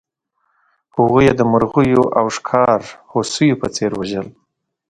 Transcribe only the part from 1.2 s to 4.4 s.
یې د مرغیو او ښکار هوسیو په څېر وژل.